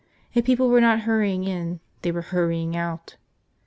[0.33, 3.17] If people were not hurrying in they were hurrying out.